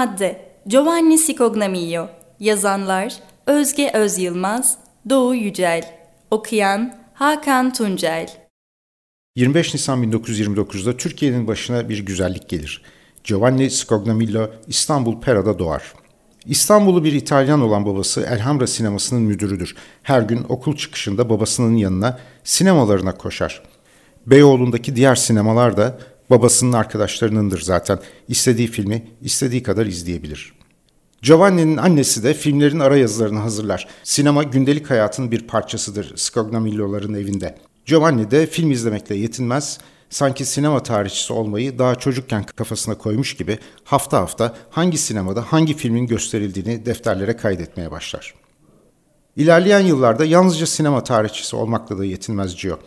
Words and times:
Madde 0.00 0.40
Giovanni 0.66 1.18
Scognamiglio 1.18 2.08
Yazanlar 2.40 3.14
Özge 3.46 3.90
Öz 3.94 4.18
Yılmaz 4.18 4.78
Doğu 5.10 5.34
Yücel 5.34 5.98
Okuyan 6.30 6.94
Hakan 7.14 7.72
Tuncel 7.72 8.28
25 9.36 9.74
Nisan 9.74 10.04
1929'da 10.04 10.96
Türkiye'nin 10.96 11.46
başına 11.46 11.88
bir 11.88 11.98
güzellik 11.98 12.48
gelir. 12.48 12.82
Giovanni 13.24 13.70
Scognamillo 13.70 14.50
İstanbul 14.66 15.20
Pera'da 15.20 15.58
doğar. 15.58 15.92
İstanbul'u 16.46 17.04
bir 17.04 17.12
İtalyan 17.12 17.60
olan 17.60 17.86
babası 17.86 18.20
Elhamra 18.20 18.66
sinemasının 18.66 19.22
müdürüdür. 19.22 19.76
Her 20.02 20.22
gün 20.22 20.46
okul 20.48 20.76
çıkışında 20.76 21.30
babasının 21.30 21.76
yanına 21.76 22.18
sinemalarına 22.44 23.14
koşar. 23.14 23.62
Beyoğlu'ndaki 24.26 24.96
diğer 24.96 25.14
sinemalar 25.14 25.76
da 25.76 25.98
babasının 26.30 26.72
arkadaşlarınındır 26.72 27.60
zaten. 27.60 27.98
İstediği 28.28 28.68
filmi 28.68 29.06
istediği 29.20 29.62
kadar 29.62 29.86
izleyebilir. 29.86 30.52
Giovanni'nin 31.22 31.76
annesi 31.76 32.22
de 32.22 32.34
filmlerin 32.34 32.80
ara 32.80 32.96
yazılarını 32.96 33.38
hazırlar. 33.38 33.88
Sinema 34.02 34.42
gündelik 34.42 34.90
hayatın 34.90 35.30
bir 35.30 35.46
parçasıdır 35.46 36.16
Scognamillo'ların 36.16 37.14
evinde. 37.14 37.58
Giovanni 37.86 38.30
de 38.30 38.46
film 38.46 38.70
izlemekle 38.70 39.14
yetinmez, 39.14 39.78
sanki 40.10 40.44
sinema 40.44 40.82
tarihçisi 40.82 41.32
olmayı 41.32 41.78
daha 41.78 41.94
çocukken 41.94 42.44
kafasına 42.44 42.98
koymuş 42.98 43.36
gibi 43.36 43.58
hafta 43.84 44.20
hafta 44.20 44.56
hangi 44.70 44.98
sinemada 44.98 45.42
hangi 45.42 45.76
filmin 45.76 46.06
gösterildiğini 46.06 46.86
defterlere 46.86 47.36
kaydetmeye 47.36 47.90
başlar. 47.90 48.34
İlerleyen 49.36 49.80
yıllarda 49.80 50.24
yalnızca 50.24 50.66
sinema 50.66 51.04
tarihçisi 51.04 51.56
olmakla 51.56 51.98
da 51.98 52.04
yetinmez 52.04 52.56
Gio. 52.56 52.78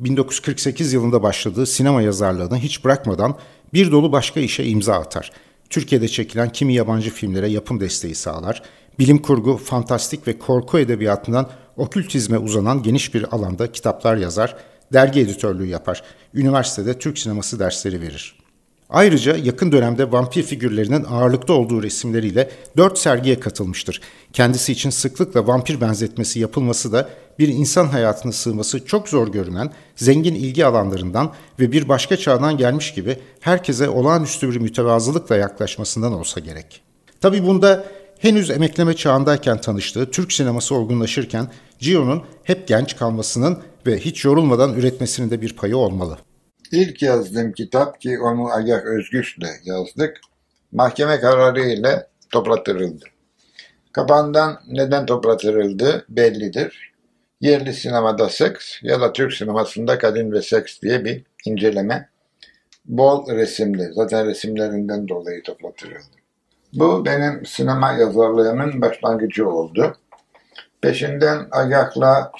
1948 0.00 0.92
yılında 0.92 1.22
başladığı 1.22 1.66
sinema 1.66 2.02
yazarlığını 2.02 2.58
hiç 2.58 2.84
bırakmadan 2.84 3.38
bir 3.74 3.92
dolu 3.92 4.12
başka 4.12 4.40
işe 4.40 4.64
imza 4.64 4.94
atar. 4.94 5.32
Türkiye'de 5.70 6.08
çekilen 6.08 6.52
kimi 6.52 6.74
yabancı 6.74 7.10
filmlere 7.10 7.48
yapım 7.48 7.80
desteği 7.80 8.14
sağlar, 8.14 8.62
bilim 8.98 9.22
kurgu, 9.22 9.56
fantastik 9.56 10.26
ve 10.28 10.38
korku 10.38 10.78
edebiyatından 10.78 11.50
okültizme 11.76 12.38
uzanan 12.38 12.82
geniş 12.82 13.14
bir 13.14 13.34
alanda 13.34 13.72
kitaplar 13.72 14.16
yazar, 14.16 14.56
dergi 14.92 15.20
editörlüğü 15.20 15.66
yapar, 15.66 16.02
üniversitede 16.34 16.98
Türk 16.98 17.18
sineması 17.18 17.58
dersleri 17.58 18.00
verir. 18.00 18.42
Ayrıca 18.92 19.36
yakın 19.36 19.72
dönemde 19.72 20.12
vampir 20.12 20.42
figürlerinin 20.42 21.04
ağırlıkta 21.04 21.52
olduğu 21.52 21.82
resimleriyle 21.82 22.50
dört 22.76 22.98
sergiye 22.98 23.40
katılmıştır. 23.40 24.00
Kendisi 24.32 24.72
için 24.72 24.90
sıklıkla 24.90 25.46
vampir 25.46 25.80
benzetmesi 25.80 26.40
yapılması 26.40 26.92
da 26.92 27.08
bir 27.38 27.48
insan 27.48 27.86
hayatına 27.86 28.32
sığması 28.32 28.84
çok 28.84 29.08
zor 29.08 29.28
görünen 29.28 29.72
zengin 29.96 30.34
ilgi 30.34 30.66
alanlarından 30.66 31.32
ve 31.60 31.72
bir 31.72 31.88
başka 31.88 32.16
çağdan 32.16 32.56
gelmiş 32.56 32.94
gibi 32.94 33.18
herkese 33.40 33.88
olağanüstü 33.88 34.50
bir 34.50 34.60
mütevazılıkla 34.60 35.36
yaklaşmasından 35.36 36.12
olsa 36.12 36.40
gerek. 36.40 36.82
Tabi 37.20 37.46
bunda 37.46 37.84
henüz 38.18 38.50
emekleme 38.50 38.96
çağındayken 38.96 39.60
tanıştığı 39.60 40.10
Türk 40.10 40.32
sineması 40.32 40.74
olgunlaşırken 40.74 41.48
Gio'nun 41.78 42.22
hep 42.44 42.68
genç 42.68 42.96
kalmasının 42.96 43.58
ve 43.86 43.98
hiç 43.98 44.24
yorulmadan 44.24 44.74
üretmesinin 44.74 45.30
de 45.30 45.40
bir 45.40 45.56
payı 45.56 45.76
olmalı. 45.76 46.18
İlk 46.72 47.02
yazdığım 47.02 47.52
kitap 47.52 48.00
ki 48.00 48.18
onu 48.20 48.52
Agah 48.52 48.82
Özgüç'le 48.84 49.48
yazdık. 49.64 50.20
Mahkeme 50.72 51.20
kararı 51.20 51.60
ile 51.60 52.06
toplatırıldı. 52.30 53.04
Kapağından 53.92 54.60
neden 54.68 55.06
toplatırıldı 55.06 56.04
bellidir. 56.08 56.91
Yerli 57.42 57.72
sinemada 57.72 58.28
seks 58.28 58.82
ya 58.82 59.00
da 59.00 59.12
Türk 59.12 59.32
sinemasında 59.32 59.98
kadın 59.98 60.32
ve 60.32 60.42
seks 60.42 60.82
diye 60.82 61.04
bir 61.04 61.22
inceleme. 61.46 62.08
Bol 62.84 63.28
resimli. 63.28 63.92
Zaten 63.92 64.26
resimlerinden 64.26 65.08
dolayı 65.08 65.42
toplatırıldı. 65.42 66.16
Bu 66.72 67.04
benim 67.04 67.46
sinema 67.46 67.92
yazarlığımın 67.92 68.80
başlangıcı 68.80 69.48
oldu. 69.48 69.96
Peşinden 70.80 71.48
Agah'la 71.50 72.32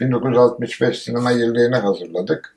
1965 0.00 0.98
sinema 0.98 1.30
yıllarını 1.30 1.76
hazırladık. 1.76 2.56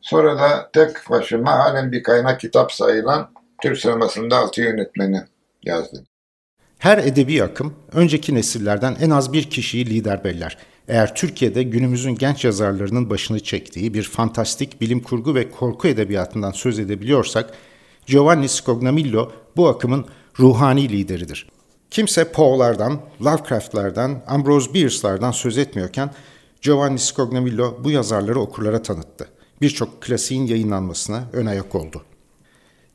Sonra 0.00 0.38
da 0.38 0.70
tek 0.72 1.10
başıma 1.10 1.52
halen 1.52 1.92
bir 1.92 2.02
kaynak 2.02 2.40
kitap 2.40 2.72
sayılan 2.72 3.30
Türk 3.62 3.78
sinemasında 3.78 4.36
altı 4.36 4.60
yönetmeni 4.60 5.22
yazdım. 5.62 6.04
Her 6.78 6.98
edebi 6.98 7.42
akım 7.42 7.74
önceki 7.92 8.34
nesillerden 8.34 8.96
en 9.00 9.10
az 9.10 9.32
bir 9.32 9.50
kişiyi 9.50 9.86
lider 9.86 10.24
beller. 10.24 10.58
Eğer 10.88 11.14
Türkiye'de 11.14 11.62
günümüzün 11.62 12.14
genç 12.14 12.44
yazarlarının 12.44 13.10
başını 13.10 13.40
çektiği 13.40 13.94
bir 13.94 14.02
fantastik 14.02 14.80
bilim 14.80 15.00
kurgu 15.00 15.34
ve 15.34 15.50
korku 15.50 15.88
edebiyatından 15.88 16.50
söz 16.50 16.78
edebiliyorsak, 16.78 17.54
Giovanni 18.06 18.48
Scognamillo 18.48 19.32
bu 19.56 19.68
akımın 19.68 20.06
ruhani 20.38 20.88
lideridir. 20.88 21.48
Kimse 21.90 22.32
Poe'lardan, 22.32 23.00
Lovecraft'lardan, 23.24 24.22
Ambrose 24.26 24.74
Bierce'lardan 24.74 25.30
söz 25.30 25.58
etmiyorken 25.58 26.10
Giovanni 26.62 26.98
Scognamillo 26.98 27.78
bu 27.84 27.90
yazarları 27.90 28.40
okurlara 28.40 28.82
tanıttı. 28.82 29.28
Birçok 29.60 30.02
klasiğin 30.02 30.46
yayınlanmasına 30.46 31.24
ön 31.32 31.46
ayak 31.46 31.74
oldu. 31.74 32.02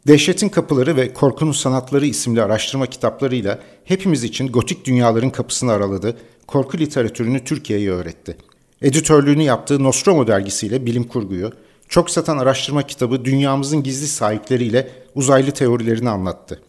Dehşetin 0.08 0.50
Kapıları 0.50 0.96
ve 0.96 1.14
Korkunun 1.14 1.52
Sanatları 1.52 2.06
isimli 2.06 2.42
araştırma 2.42 2.86
kitaplarıyla 2.86 3.60
hepimiz 3.84 4.24
için 4.24 4.48
gotik 4.52 4.86
dünyaların 4.86 5.30
kapısını 5.30 5.72
araladı, 5.72 6.18
korku 6.48 6.78
literatürünü 6.78 7.44
Türkiye'ye 7.44 7.92
öğretti. 7.92 8.38
Editörlüğünü 8.82 9.44
yaptığı 9.44 9.84
Nostromo 9.84 10.28
dergisiyle 10.28 10.86
bilim 10.86 11.04
kurguyu, 11.04 11.52
çok 11.90 12.10
satan 12.10 12.38
araştırma 12.38 12.84
kitabı 12.88 13.26
Dünyamızın 13.26 13.84
Gizli 13.84 14.08
Sahipleriyle 14.08 14.92
uzaylı 15.16 15.52
teorilerini 15.52 16.10
anlattı. 16.10 16.62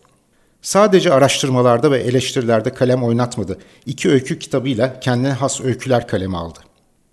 Sadece 0.62 1.12
araştırmalarda 1.12 1.90
ve 1.90 1.98
eleştirilerde 1.98 2.74
kalem 2.74 3.02
oynatmadı. 3.02 3.58
İki 3.86 4.10
öykü 4.10 4.38
kitabıyla 4.38 5.00
kendine 5.00 5.32
has 5.32 5.60
öyküler 5.60 6.08
kaleme 6.08 6.36
aldı. 6.36 6.58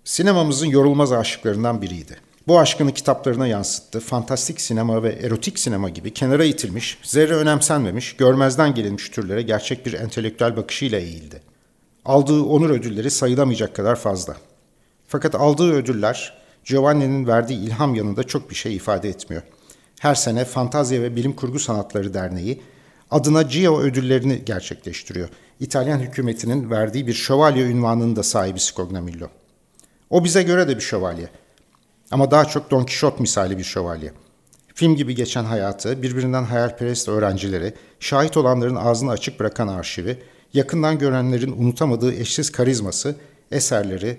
Sinemamızın 0.04 0.66
yorulmaz 0.66 1.12
aşıklarından 1.12 1.82
biriydi. 1.82 2.31
Bu 2.46 2.58
aşkını 2.58 2.94
kitaplarına 2.94 3.46
yansıttı. 3.46 4.00
Fantastik 4.00 4.60
sinema 4.60 5.02
ve 5.02 5.12
erotik 5.12 5.58
sinema 5.58 5.88
gibi 5.88 6.14
kenara 6.14 6.44
itilmiş, 6.44 6.98
zerre 7.02 7.34
önemsenmemiş, 7.34 8.16
görmezden 8.16 8.74
gelinmiş 8.74 9.08
türlere 9.08 9.42
gerçek 9.42 9.86
bir 9.86 9.92
entelektüel 9.92 10.56
bakışıyla 10.56 10.98
eğildi. 10.98 11.42
Aldığı 12.04 12.42
onur 12.42 12.70
ödülleri 12.70 13.10
sayılamayacak 13.10 13.76
kadar 13.76 13.96
fazla. 13.96 14.36
Fakat 15.08 15.34
aldığı 15.34 15.72
ödüller 15.72 16.42
Giovanni'nin 16.64 17.26
verdiği 17.26 17.58
ilham 17.58 17.94
yanında 17.94 18.24
çok 18.24 18.50
bir 18.50 18.54
şey 18.54 18.76
ifade 18.76 19.08
etmiyor. 19.08 19.42
Her 20.00 20.14
sene 20.14 20.44
Fantazya 20.44 21.02
ve 21.02 21.16
Bilim 21.16 21.32
Kurgu 21.32 21.58
Sanatları 21.58 22.14
Derneği 22.14 22.62
adına 23.10 23.42
Gio 23.42 23.80
ödüllerini 23.80 24.44
gerçekleştiriyor. 24.44 25.28
İtalyan 25.60 25.98
hükümetinin 25.98 26.70
verdiği 26.70 27.06
bir 27.06 27.12
şövalye 27.12 27.64
ünvanının 27.64 28.16
da 28.16 28.22
sahibi 28.22 28.60
Scognamillo. 28.60 29.26
O 30.10 30.24
bize 30.24 30.42
göre 30.42 30.68
de 30.68 30.76
bir 30.76 30.82
şövalye. 30.82 31.28
Ama 32.12 32.30
daha 32.30 32.44
çok 32.44 32.70
Don 32.70 32.84
Quixote 32.84 33.20
misali 33.20 33.58
bir 33.58 33.64
şövalye. 33.64 34.12
Film 34.74 34.96
gibi 34.96 35.14
geçen 35.14 35.44
hayatı, 35.44 36.02
birbirinden 36.02 36.44
hayalperest 36.44 37.08
öğrencileri, 37.08 37.74
şahit 38.00 38.36
olanların 38.36 38.76
ağzını 38.76 39.10
açık 39.10 39.40
bırakan 39.40 39.68
arşivi, 39.68 40.18
yakından 40.52 40.98
görenlerin 40.98 41.52
unutamadığı 41.52 42.14
eşsiz 42.14 42.52
karizması, 42.52 43.16
eserleri 43.50 44.18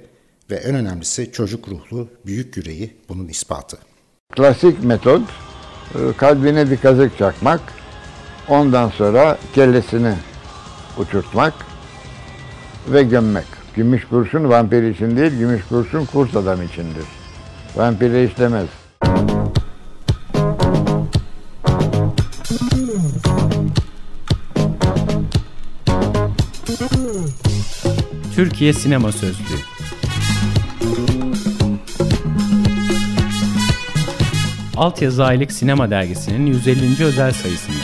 ve 0.52 0.56
en 0.56 0.76
önemlisi 0.76 1.32
çocuk 1.32 1.70
ruhlu, 1.70 2.08
büyük 2.26 2.58
yüreği 2.58 2.98
bunun 3.10 3.28
ispatı. 3.28 3.78
Klasik 4.36 4.84
metot, 4.84 5.22
e, 5.96 6.18
kalbine 6.18 6.72
bir 6.72 6.78
kazık 6.78 7.18
çakmak, 7.18 7.62
ondan 8.50 8.90
sonra 8.90 9.38
kellesini 9.56 10.16
uçurtmak 10.98 11.54
ve 12.88 13.04
gömmek. 13.04 13.48
Gümüş 13.76 14.08
kurşun 14.08 14.50
vampir 14.50 14.84
için 14.84 15.18
değil, 15.18 15.32
gümüş 15.32 15.64
kurşun 15.70 16.06
kurt 16.06 16.36
adam 16.36 16.62
içindir. 16.62 17.23
Vampire 17.76 18.24
işlemez. 18.24 18.68
Türkiye 28.36 28.74
Sinema 28.74 29.12
Sözlüğü 29.12 29.44
Altyazı 34.78 35.26
Aylık 35.26 35.52
Sinema 35.52 35.92
Dergisi'nin 35.92 36.46
150. 36.46 37.04
özel 37.06 37.32
sayısından. 37.32 37.80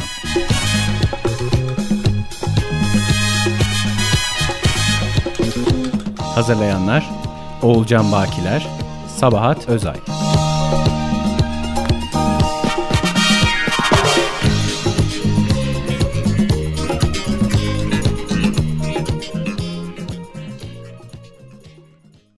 Hazırlayanlar 6.18 7.10
Oğulcan 7.62 8.12
Bakiler, 8.12 8.68
Sabahat 9.20 9.70
Özay. 9.70 10.19